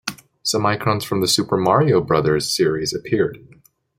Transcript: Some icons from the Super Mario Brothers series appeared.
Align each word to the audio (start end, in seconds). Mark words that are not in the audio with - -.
Some 0.41 0.65
icons 0.65 1.03
from 1.03 1.21
the 1.21 1.27
Super 1.27 1.57
Mario 1.57 2.01
Brothers 2.01 2.49
series 2.49 2.91
appeared. 2.91 3.37